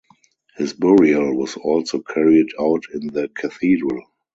His 0.57 0.73
burial 0.73 1.37
was 1.37 1.55
also 1.57 1.99
carried 2.01 2.47
out 2.59 2.85
in 2.91 3.05
the 3.09 3.29
cathedral. 3.35 4.01